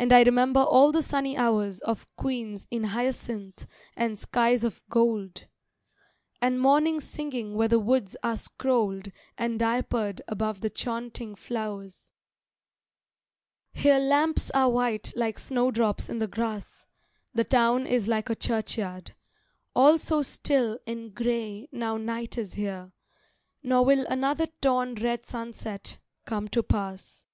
And 0.00 0.12
I 0.12 0.24
remember 0.24 0.58
all 0.58 0.90
the 0.90 1.00
sunny 1.00 1.36
hours 1.36 1.78
Of 1.82 2.08
queens 2.16 2.66
in 2.72 2.82
hyacinth 2.82 3.68
and 3.96 4.18
skies 4.18 4.64
of 4.64 4.82
gold, 4.90 5.46
And 6.40 6.58
morning 6.60 7.00
singing 7.00 7.54
where 7.54 7.68
the 7.68 7.78
woods 7.78 8.16
are 8.24 8.36
scrolled 8.36 9.12
And 9.38 9.60
diapered 9.60 10.22
above 10.26 10.60
the 10.60 10.70
chaunting 10.70 11.36
flowers. 11.36 12.10
Here 13.72 14.00
lamps 14.00 14.50
are 14.50 14.68
white 14.68 15.12
like 15.14 15.38
snowdrops 15.38 16.08
in 16.08 16.18
the 16.18 16.26
grass; 16.26 16.88
The 17.32 17.44
town 17.44 17.86
is 17.86 18.08
like 18.08 18.28
a 18.28 18.34
churchyard, 18.34 19.14
all 19.72 19.98
so 19.98 20.22
still 20.22 20.80
And 20.84 21.14
grey 21.14 21.68
now 21.70 21.96
night 21.96 22.36
is 22.36 22.54
here; 22.54 22.90
nor 23.62 23.84
will 23.84 24.04
Another 24.06 24.48
torn 24.60 24.96
red 24.96 25.24
sunset 25.24 26.00
come 26.26 26.48
to 26.48 26.64
pass. 26.64 27.24